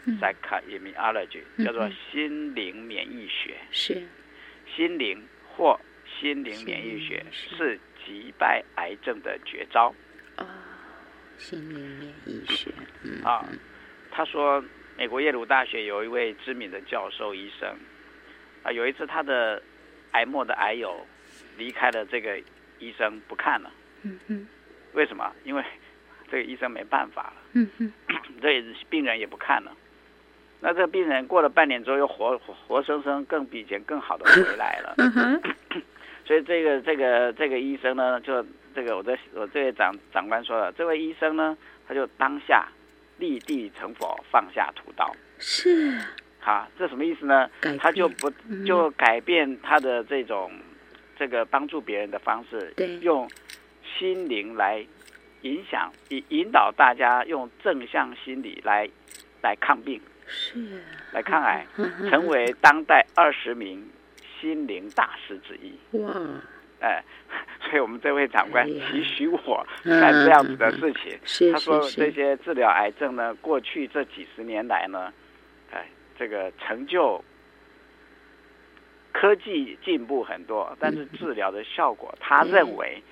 [0.06, 3.56] “psychology”，“psychology” 叫做心灵免疫学。
[3.70, 4.02] 是。
[4.74, 5.78] 心灵或
[6.20, 7.78] 心灵免疫学是。
[8.06, 9.92] 击败癌症的绝招。
[11.38, 12.72] 心灵免疫学
[13.24, 13.44] 啊，
[14.12, 14.62] 他说，
[14.96, 17.76] 美国耶鲁大学有一位知名的教授医生
[18.62, 19.60] 啊，有一次他的
[20.12, 21.04] 癌末的癌友
[21.58, 22.40] 离开了这个
[22.78, 24.46] 医生不看了，嗯嗯，
[24.92, 25.34] 为什么？
[25.42, 25.64] 因为
[26.30, 27.92] 这个医生没办法了，嗯哼，
[28.40, 29.76] 这病人也不看了。
[30.60, 32.38] 那这个病人过了半年之后又活
[32.68, 34.94] 活生生更比以前更好的回来了，
[36.24, 38.44] 所以这个这个这个医生呢就。
[38.76, 41.56] 这个我的我这位长长官说了，这位医生呢，
[41.88, 42.68] 他就当下
[43.16, 45.10] 立地成佛，放下屠刀。
[45.38, 45.98] 是，
[46.40, 47.48] 好，这什么意思呢？
[47.80, 48.30] 他就不
[48.66, 50.52] 就改变他的这种
[51.18, 53.26] 这个帮助别人的方式，用
[53.98, 54.86] 心灵来
[55.40, 58.86] 影响引引导大家用正向心理来
[59.42, 61.66] 来抗病，是，来抗癌，
[62.10, 63.88] 成为当代二十名
[64.40, 65.98] 心灵大师之一。
[65.98, 66.14] 哇！
[66.80, 67.02] 哎，
[67.62, 71.18] 所以我们这位长官提许我干这样子的事情。
[71.52, 75.12] 他说这些治疗癌症呢，过去这几十年来呢，
[75.72, 75.86] 哎，
[76.18, 77.24] 这个成就
[79.12, 83.02] 科技进步很多，但是治疗的效果，他认为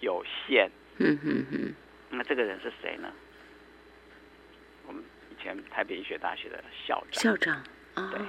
[0.00, 0.70] 有限。
[0.98, 1.74] 嗯嗯嗯。
[2.10, 3.08] 那这个人是谁呢？
[5.42, 7.22] 前台北医学大学的校长。
[7.22, 7.62] 校长。
[7.94, 8.20] 对。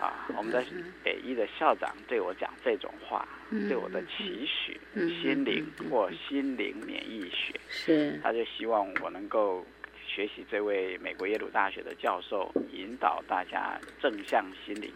[0.00, 0.64] 啊，我们的
[1.02, 3.26] 北医的校长对我讲这种话，
[3.68, 9.66] 对我的期许，心灵或心灵免疫学，是，他就希望我能够
[10.06, 14.94] 学习这位美国耶鲁大学的教授，引导大家正向心理，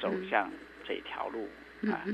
[0.00, 0.48] 走向
[0.86, 1.48] 这条路
[1.90, 2.06] 啊。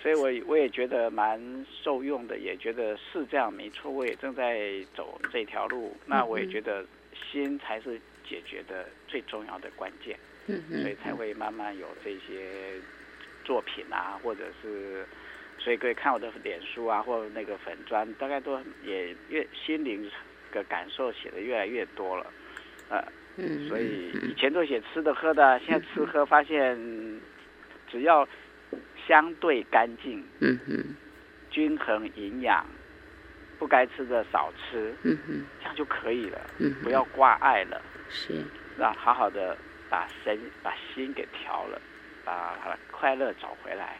[0.00, 3.90] 所以，我我也觉得蛮受用的，也觉得是这样没错。
[3.90, 10.18] 我也正在走这条路，那我也觉得心才是解决的最重要的关键。
[10.46, 12.78] 嗯嗯，所以才会慢慢有这些
[13.44, 15.02] 作品啊，或者是，
[15.58, 20.10] 所以各位看我的脸书啊，或者那个粉砖，大概都也越心灵
[20.52, 22.26] 的感受写的越来越多了，
[22.90, 23.02] 呃，
[23.36, 26.76] 嗯，所以以前都写吃的喝的，现在吃喝发现
[27.90, 28.28] 只要
[29.08, 30.94] 相对干净，嗯嗯，
[31.50, 32.66] 均衡营养，
[33.58, 38.42] 不该吃的少吃，嗯哼，这样就可以了，嗯，不要挂碍了，是，
[38.78, 39.56] 让好好的。
[39.90, 41.80] 把身把心给调了，
[42.24, 43.96] 把快乐找回来，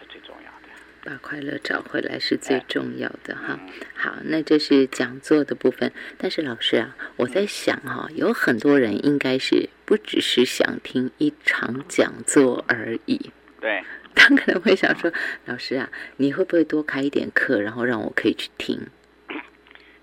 [0.00, 0.68] 是最重要的。
[1.04, 3.58] 把快乐找回来是最重要的哈。
[3.94, 5.92] 好，那这是讲座的部分。
[6.16, 13.30] 但是老师啊，我在想哈，有很多人应该是不只是想听一场讲座而已。
[13.60, 13.84] 对，
[14.20, 15.10] 他可能会想说，
[15.46, 18.78] 老师啊，你会不会多开一点课，然后让我可以去听？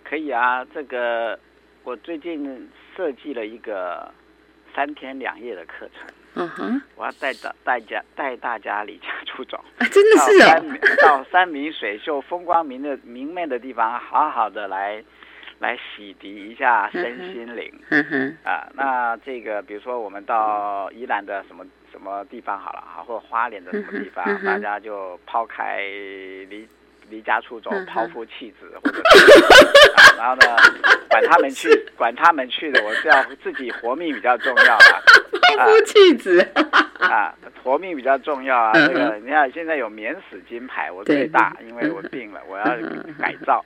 [0.03, 1.39] 可以啊，这个
[1.83, 4.11] 我最近设计了一个。
[4.75, 15.03] 三天两夜的课程，嗯哼，我要带大大家带大家离家出走，啊，真的是哦，到山明水秀、风光明的明媚的地方，好好的来
[15.59, 25.79] 来洗涤一下身心灵，嗯哼，啊，那这个比如说我们到宜兰的什么什么地方好了啊，或者花莲的什么地方，大家就抛开
[26.49, 26.67] 离。
[27.09, 29.01] 离家出走，抛夫弃子，或者，
[30.17, 30.57] 然后呢，
[31.07, 34.99] 管他们去， 管他们去的，我是要自己活命比较重要啊。
[35.55, 36.41] 抛夫弃子。
[36.99, 37.33] 啊，
[37.63, 38.73] 活命比较重要啊。
[38.73, 42.65] 这个你看，现在有免死金牌，我最大，因为我病了，我要
[43.19, 43.63] 改造，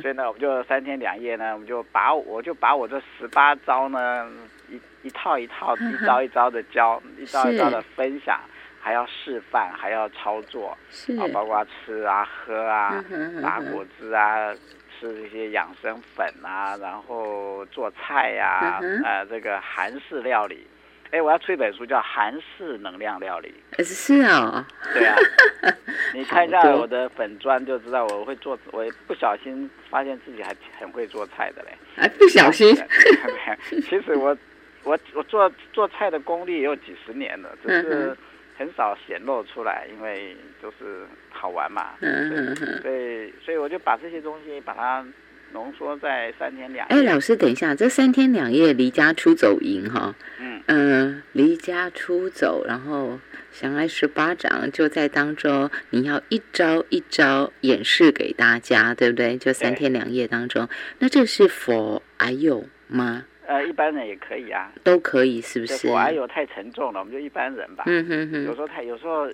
[0.00, 4.28] 所以呢，我们就三天两夜呢，我们就把我就把我这十八招呢，
[4.68, 8.40] 一一套一套，一招一招的教，一招一招的分享。
[8.82, 10.70] 还要示范，还要操作，
[11.18, 13.04] 啊，包括吃啊、喝啊、
[13.42, 14.54] 打果汁啊、
[14.98, 20.66] 吃这些养生粉啊，然后做菜呀，呃，这个韩式料理。
[21.10, 23.52] 哎，我要出一本书，叫《韩式能量料理》。
[23.84, 25.16] 是啊，对啊，
[26.14, 31.70] 你看一下我的粉砖就知道，我会做，我不小心发现自己还很会做菜的嘞。
[31.96, 32.74] 还不小心？
[33.88, 34.36] 其实我
[34.84, 38.16] 我我做做菜的功力也有几十年了，只是。
[38.58, 41.94] 很少显露出来，因为就是好玩嘛。
[42.02, 45.02] 嗯所以，所以我就把这些东西把它
[45.52, 46.94] 浓缩在三天两夜。
[46.94, 50.14] 哎，老师，等一下，这三天两夜离家出走营哈。
[50.38, 50.62] 嗯。
[50.66, 53.18] 嗯，离家出走，然后
[53.50, 59.36] 降来十八掌就在当中，你要一招一招演示给大家，对不对？
[59.36, 63.24] 就三天两夜当中，那这是否还有吗？
[63.46, 65.88] 呃，一般人也可以啊，都可以，是不是？
[65.88, 67.82] 我还有太沉重了，我们就一般人吧。
[67.86, 68.44] 嗯哼哼。
[68.44, 69.28] 有时候太，有时候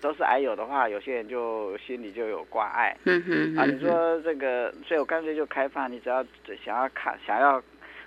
[0.00, 2.96] 都是癌友的话，有些人就心里就有挂碍。
[3.04, 3.56] 嗯哼。
[3.56, 6.24] 啊，你说这个，所以我干脆就开放，你只要
[6.64, 7.62] 想要看，想要，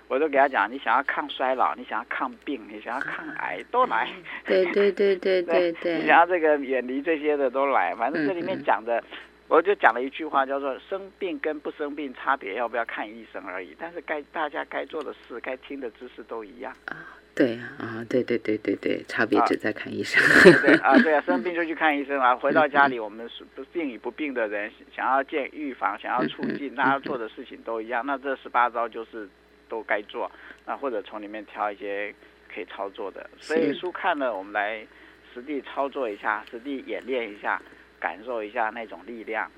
[0.08, 4.08] 我都给他讲，你想要抗衰老，你想要抗病，你想要抗癌，都来。
[4.44, 5.98] 对对对对对对。
[5.98, 9.02] 你想要这个远离这些的都来，反正这里面讲的。
[9.46, 16.96] 我就讲了一句话，叫做“生病跟不生病差别要不要看医生而已”，但是该大家该做的事、该听的知识都一样啊。
[17.34, 20.22] 对啊，啊，对对对对对，差别只在看医生。
[20.62, 22.36] 对啊，对啊， 生病就去看医生啊。
[22.36, 28.04] 回到家里，我们是不病与不病的人，想要见预防、想要促进，大家做的事情都一样。
[28.06, 29.28] 那这十八招就是
[29.68, 30.30] 都该做，
[30.64, 32.14] 那或者从里面挑一些
[32.54, 33.28] 可以操作的。
[33.38, 34.86] 所以书看了，我们来
[35.32, 37.60] 实地操作一下，实地演练一下。
[38.00, 39.50] 感受一下那种力量，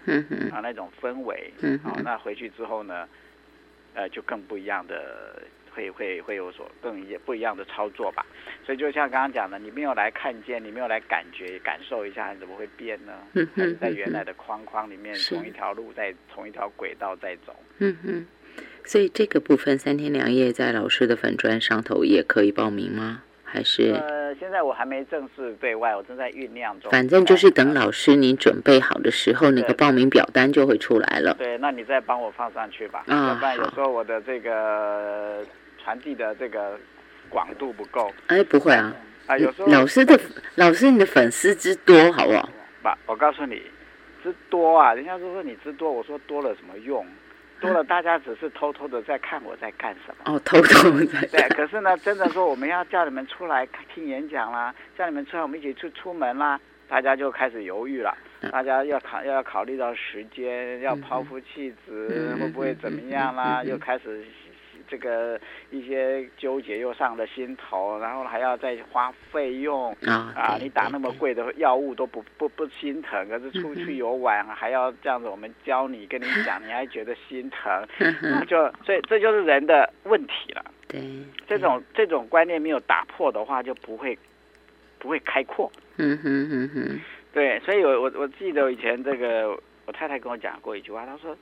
[0.53, 3.09] 啊，那种氛围，好，那回去之后呢，
[3.93, 5.43] 呃，就更不一样的，
[5.77, 8.25] 会会会有所更也不一样的操作吧。
[8.65, 13.13] 所以就像刚刚讲的，你没有来看见，你没有来感觉、感受一下，你怎么会变呢？
[13.55, 17.55] 还是在原来的框框里面，同一条路在同一条轨道在走。
[17.79, 18.27] 嗯嗯，
[18.85, 23.23] 所以这个部分三天两夜在老师的粉砖上头也可以报名吗？
[23.49, 26.91] 还是呃，现在我还没正式对外，我正在酝酿中。
[26.91, 31.35] 反正就是等老师你准备好的时候，那个报名表单就会出来了。
[31.39, 33.05] 对，那你再帮我放上去吧。
[33.07, 35.47] 啊，不然有时候我的这个
[35.87, 36.77] 传递的这个
[37.29, 38.13] 广度不够。
[38.27, 38.93] 哎，不会啊。
[39.29, 40.19] 啊，有时候老师的
[40.57, 42.49] 老师，你的粉丝之多，好不好？
[42.83, 43.63] 不，我告诉你，
[44.21, 44.93] 之多啊！
[44.95, 47.07] 人家都说你之多，我说多了什么用？
[47.61, 50.25] 多了，大家只是偷偷的在看我在干什么。
[50.25, 51.21] 哦，偷偷在。
[51.29, 53.65] 对，可是呢，真的说我们要叫你们出来
[53.95, 58.13] 听演讲啦，叫你们出来，我们一起出出门啦，大家就开始犹豫了。
[58.51, 63.63] 大家要考要考虑到时间，要抛夫弃子，会不会怎么样啦？
[63.63, 64.25] 又开始。
[64.89, 65.39] 这个
[65.71, 70.33] 一些纠结又上了心头，然后还要再花费用啊！
[70.37, 77.87] 啊，你打那么贵的药物都不不不心疼，可是出去游玩还要这样子，我们教你跟你讲， 你还觉得心疼，
[78.23, 80.65] 那就所以这就是人的问题了。
[80.89, 81.03] 对，
[81.47, 84.17] 这种这种观念没有打破的话，就不会
[84.99, 85.71] 不会开阔。
[85.97, 87.01] 嗯哼哼哼。
[87.33, 89.51] 对，所以我我我记得以前这个
[89.85, 91.37] 我太太跟我讲过一句话，她说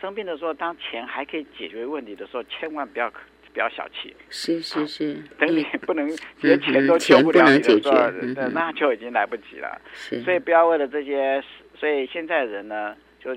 [0.00, 3.10] 生病的时候，当钱还可以解决问题的时候，千万不要
[3.52, 4.14] 不要小气。
[4.30, 5.14] 是是是。
[5.38, 6.08] 等你不能
[6.40, 9.80] 连钱都救不了你的时候，那就已经来不及了。
[9.92, 10.20] 是。
[10.22, 11.42] 所以不要为了这些，
[11.76, 13.36] 所以现在人呢，就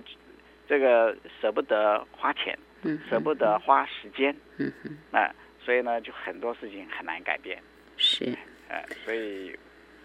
[0.68, 2.58] 这个舍不得花钱，
[3.10, 4.98] 舍不得花时间，嗯哼。
[5.12, 5.30] 那
[5.64, 7.62] 所以呢，就很多事情很难改变。
[7.98, 8.26] 是。
[8.70, 9.58] 呃，所以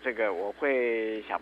[0.03, 1.41] 这个我会想。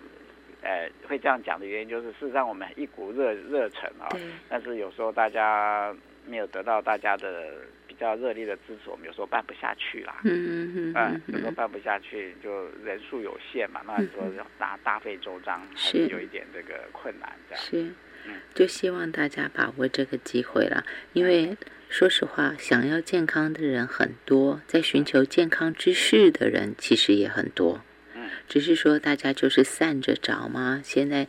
[0.62, 4.08] 呃，会这样讲的原因就是，事实上我们一股热热忱啊，
[4.48, 5.94] 但是有时候大家
[6.26, 7.52] 没有得到大家的
[7.86, 10.20] 比较热烈的支持，我们有时候办不下去啦。
[10.24, 11.22] 嗯嗯嗯。
[11.28, 17.64] 有时候办不下去，就人数有限嘛，那你说要大大费周章，还是有一点这个困难这样。
[17.64, 17.92] 是。
[18.52, 21.56] 就希望大家把握这个机会了，因为
[21.88, 27.80] 说实话，想要健康的人很多，在寻求健康知识的人其实也很多。
[28.48, 30.80] 只是说大家就是散着找吗？
[30.84, 31.26] 现在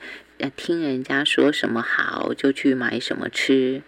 [0.55, 3.81] 听人家说什么好就去买什么吃，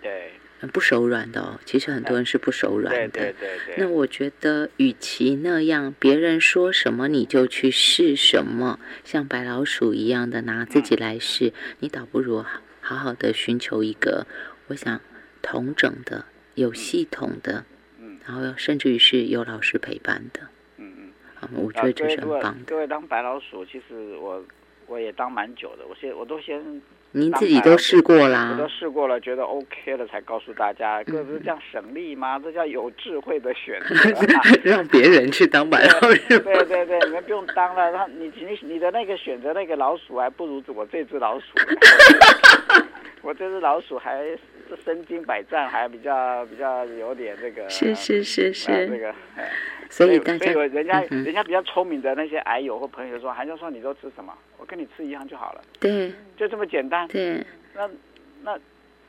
[0.00, 0.32] 对，
[0.72, 1.60] 不手软的哦。
[1.64, 3.08] 其实很多人是不手软的。
[3.08, 3.74] 对对对。
[3.78, 12.44] 那我觉得，与其那样，别人说什么你就去试什么，像白老鼠一样的拿自己来试，你倒不如
[12.80, 14.26] 好好的寻求一个，
[14.66, 15.00] 我想
[15.40, 16.24] 同整的、
[16.54, 17.64] 有系统的，
[18.00, 20.48] 嗯，然后甚至于是有老师陪伴的。
[21.56, 24.42] 我觉得这是很棒各位当白老鼠，其实我
[24.86, 25.84] 我也当蛮久的。
[25.88, 26.80] 我先我都先，
[27.12, 31.02] 您自己都试过啦，我都试过了，觉得 OK 了才告诉大家。
[31.04, 32.38] 这不是这样省力吗？
[32.38, 34.26] 这叫有智慧的选择，
[34.64, 36.38] 让别人去当白老鼠。
[36.38, 37.90] 对对对，你们不用当了。
[37.90, 41.46] 让你你你的那个选择那个老鼠，还不如我这只老鼠。
[43.22, 44.24] 我这只老鼠还
[44.84, 47.68] 身经百战，还比较比较有点这个。
[47.70, 48.88] 是是是是。
[48.88, 49.14] 这个。
[49.92, 54.32] 所以大家，所以人家人家比较聪明的那些癌友或朋友说，韩教授你都吃什么？
[54.56, 55.60] 我跟你吃一样就好了。
[55.78, 57.06] 对，就这么简单。
[57.08, 57.86] 对，那
[58.42, 58.58] 那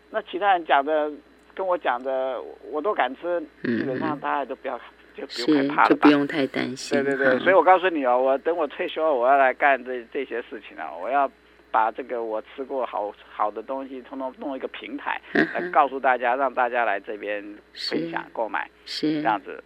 [0.10, 1.10] 那其他人讲的，
[1.56, 2.38] 跟我讲的，
[2.70, 4.78] 我都敢吃，基本上大家都不要
[5.16, 7.02] 就不用害怕了就不用太担心。
[7.02, 11.32] 对对对，所以我告诉你哦，我等我退休，我要来干这这些事情啊，我要
[11.72, 17.42] 把这个我吃过好好的东西，通通弄一个平台来告诉大家，让大家来这边
[17.74, 19.64] 分享购买，是这样子。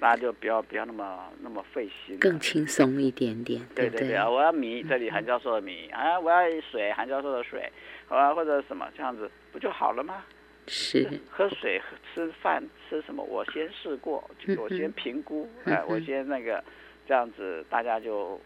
[0.00, 3.60] 大家就不要不要那么那么费心，更轻松一点点。
[3.74, 7.70] 对对对啊，我要米，这里韩教授的米啊，我要水，韩教授的水，
[8.08, 10.22] 啊或者什么这样子不就好了吗？
[10.68, 11.08] 是。
[11.28, 11.82] 喝水、
[12.14, 14.22] 吃饭、吃什么，我先试过，
[14.56, 16.62] 我先评估，哎，我先那个，
[17.06, 18.40] 这样子大家就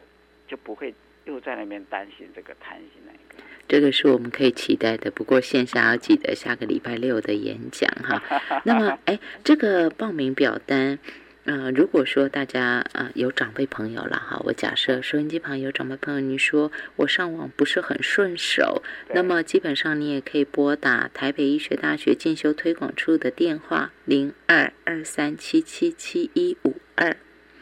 [0.49, 0.95] 就不会
[1.27, 3.43] 又在那边担心这个贪心那个。
[3.69, 8.23] 这个是我们可以期待的，不过线下要记得下个礼拜六的演讲哈。
[8.65, 10.99] 那么，哎，这个报名表单。
[11.45, 18.83] 呃，如果说大家呃有长辈朋友了哈，我假设收音机旁有长辈朋友，你说我上网不是很顺手，
[19.13, 27.17] 那么基本上你也可以拨打台北医学大学进修推广处的电话零二二三七七七一五二。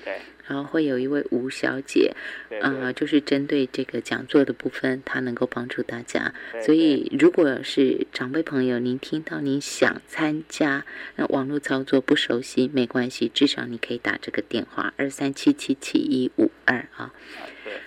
[0.04, 0.20] 对。
[0.46, 2.14] 然后会有一位吴小姐，
[2.60, 6.34] 呃，就是针对这个讲座的部分，她能够帮助大家。
[6.62, 10.84] 所以，如果是长辈朋友，您听到您想参加，
[11.16, 17.12] 那网络操作不熟悉没关系，至少你可以打这个电话二三七七七一五二啊。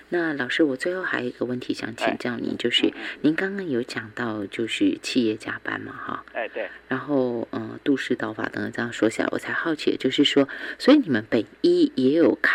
[0.10, 6.24] 那老师，我最后还有一个问题想请教您，就是您刚刚有讲到就是企业加班嘛，哈？
[6.34, 6.70] 哎，对。
[6.88, 10.48] 然后，嗯，杜氏道法等等这样说下来，我才好奇，就是说，
[10.78, 12.53] 所以你们北医也有开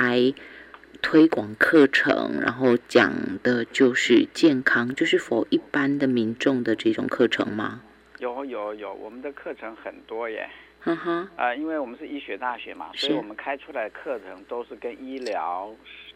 [1.03, 7.82] 推广课程，然后讲的就是健康，就是否一般的民众的这种课程吗？
[8.18, 10.49] 有有有，我们的课程很多耶。
[10.84, 11.28] 嗯哼。
[11.36, 15.74] 啊，因为我们是医学大学嘛，所以我们开出来的课程都是跟医疗。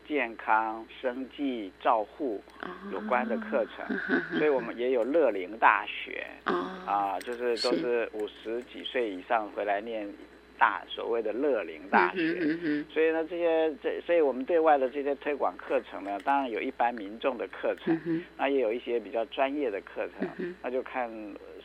[0.09, 2.43] 健康、生计、照护
[2.93, 3.97] 有关的课程，
[4.37, 10.13] 所以我们也有乐龄大学啊，就是都是五十几岁以上回来念
[10.63, 12.21] 大所谓的乐龄大学。
[12.89, 21.11] 所以呢，这些这，所以我们对外的这些推广课程呢，当然有一般民众的课程，那也有一些比较专业的课程，那就看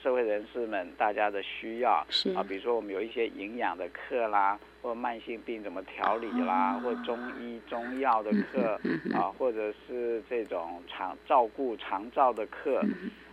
[0.02, 2.04] 社会人士们大家的需要
[2.36, 4.58] 啊，比如说我们有一些营养的课啦。
[4.88, 8.80] 或慢性病怎么调理啦，或中医中药的课
[9.14, 12.82] 啊，或者是这种长照顾长照的课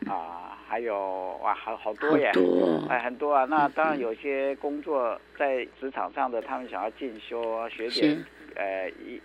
[0.09, 2.33] 啊，还有哇，好好多耶，
[2.89, 3.45] 哎，很多啊。
[3.45, 8.25] 那当然有些工作在职场上的，他们想要进修学点
[8.57, 9.21] 呃一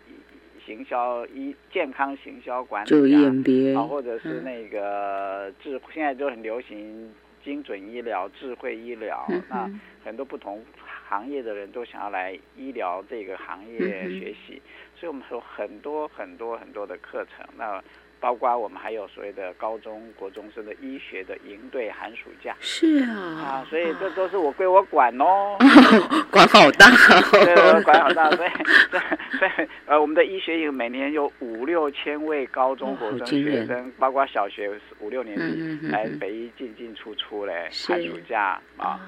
[0.64, 7.12] 行销医健康行销管理啊，或者是那个智现在就很流行
[7.44, 9.68] 精准医疗、智慧医疗，那
[10.06, 10.64] 很多不同。
[11.10, 13.80] 行业的人都想要来医疗这个行业
[14.20, 14.62] 学习，
[14.96, 17.44] 所以我们有很多很多很多的课程。
[17.58, 17.84] 那
[18.22, 25.56] 包括我们还有所谓的高中国中生的医学的营队寒暑假，是啊，啊，所以这都是我归我管哦，
[26.30, 26.86] 管好大，
[27.32, 28.50] 对，管好大，所以
[29.40, 39.00] 所以呃，我们的医学营每年有五六千位高中国中学生，包括小学五六年级来北医进进出出嘞，寒暑假啊，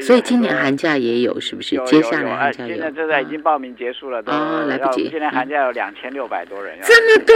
[0.00, 1.76] 所以今年寒假也有是不是？
[1.84, 4.32] 接下来寒假有，现在正在已经报名结束了，都
[4.66, 5.08] 来不及。
[5.10, 7.34] 今年寒假有两千六百多人，这么多。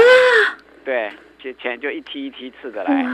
[0.84, 3.04] 对，前前就一梯一梯次的来，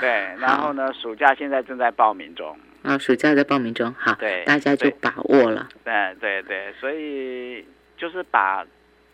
[0.00, 0.08] 对，
[0.38, 7.64] 然后呢，暑假现在正在报名中，啊，暑假在报名中，好，对，大家就把握了，对对对，所以
[7.96, 8.64] 就是把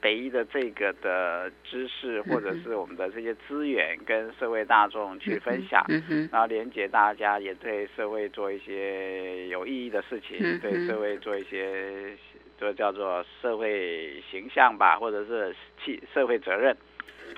[0.05, 5.83] 北医的这个的知识或者是我们的这些资源跟社会大众去分享，
[6.31, 12.15] 然后连接大家也对社会做一些有意义的事情，对社会做一些
[12.61, 16.77] 就叫做社会形象吧，或者是企社会责任，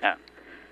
[0.02, 0.18] 嗯。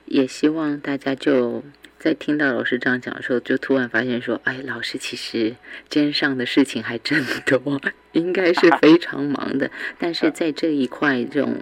[0.07, 1.63] 也希望大家就
[1.99, 5.57] 在听到老师这样讲的时候，就突然发现说：“哎，老师其实
[5.89, 7.81] 肩上的事情还真多，
[8.13, 9.71] 应该是 非常忙的。
[9.99, 11.57] 但是在这一块这种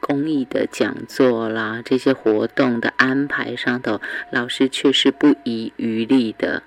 [0.00, 6.62] 公益的讲座啦，这些活动的安排上头，老师却是不遗余力的。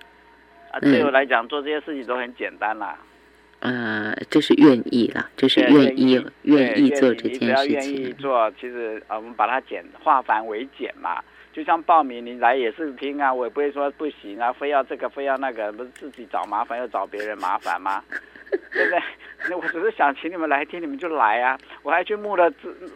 [0.71, 2.97] 啊，对我来讲，做这些事情都很简单啦。
[3.59, 7.39] 呃，就是愿意了，就是愿意愿意做这件事情。
[7.39, 11.21] 只要愿意做，其实啊，我们把它简化繁为简嘛。
[11.53, 18.03] 就像报名，你来也是听啊，我也不会说不行啊，非要这个非要那个，不是自己找麻烦又找别人麻烦吗？
[18.71, 18.99] 对不对？
[19.49, 21.57] 那我只是想请你们来听，你们就来啊！
[21.81, 22.51] 我还去募了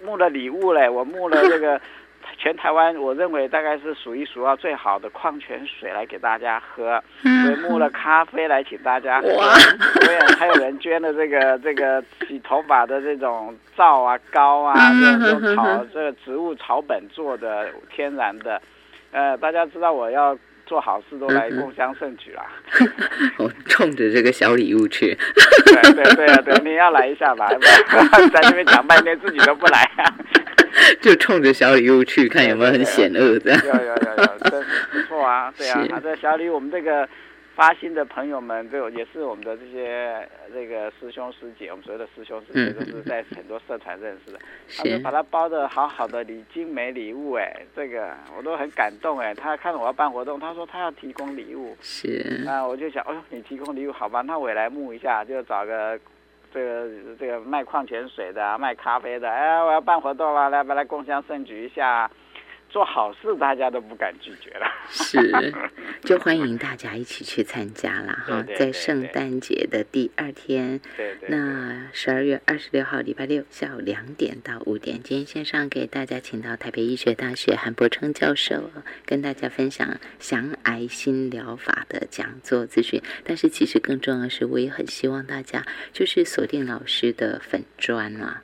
[0.05, 1.81] 募了礼物嘞，我募了这个。
[2.37, 9.27] 全台湾，我认为大概是数一数二最好的矿泉水来给大家喝，所以募了咖啡来请大家喝，
[9.99, 14.75] 对，还有人捐了这个这个洗头发的这种皂啊膏啊，
[15.19, 18.61] 这种草这个植物草本做的天然的，
[19.11, 22.45] 呃，大家知道我要做好事都来共襄盛举啦。
[23.37, 25.17] 我冲着这个小礼物去。
[25.65, 27.47] 对对对啊，对，你要来一下吧，
[28.33, 30.05] 在那边讲半天自己都不来啊。
[31.01, 35.53] 就冲着小礼物去看有没有很险恶的，有有有有，真 不错啊！
[35.57, 37.07] 对啊，这小礼我们这个
[37.55, 44.39] 发心的朋友们，对也是我们的这些这个师兄师姐，我们所有的师兄师姐都是在很多社团认识的，
[44.77, 49.33] 他们把它包的好好的礼精美礼物，哎，这个我都很感动哎。
[49.33, 54.21] 他看我要办活动，他说他要提供礼物，是，那我就想，哎呦，你提供礼物好吧？
[54.21, 55.99] 那我也来募一下，就找个。
[56.53, 56.89] 这个
[57.19, 62.09] 这个卖矿泉水的，卖咖啡的，哎，我要办活动了，来把它共享盛举一下？
[62.71, 64.65] 做好事，大家都不敢拒绝了。
[64.89, 65.53] 是，
[66.03, 78.71] 就欢迎大家一起去参加了哈，在圣诞节的第二天，对对，那十二月二十六号礼拜六下午两点到五点，今天线上给大家请到台北医学大学韩伯称教授，
[79.05, 83.01] 跟大家分享降癌新疗法的讲座资讯。
[83.25, 88.43] 但是其实更重要的是，我也很希望大家就是锁定老师的粉砖啊。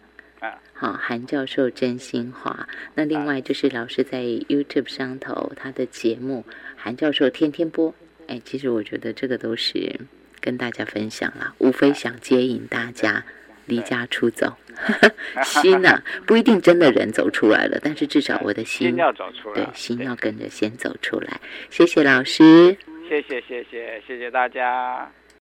[0.80, 2.68] 好，韩教授真心话。
[2.94, 7.92] 那另外就是老师在 YouTube 上头他的节目，韩教授天天播。
[8.28, 10.00] 哎，其实我觉得这个都是
[10.40, 13.26] 跟大家分享了，无非想接引大家
[13.66, 14.56] 离家出走。
[15.44, 21.42] 心呐，不一定真的人走出来了，但是至少我的心要走出来，对，心要跟着先走出来。
[21.72, 22.78] 谢谢老师，
[23.10, 25.12] 谢谢谢谢谢谢大家。